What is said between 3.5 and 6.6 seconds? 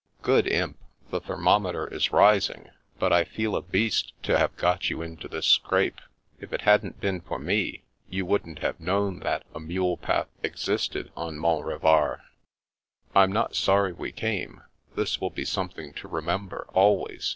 a beast to have got you into this scrape. If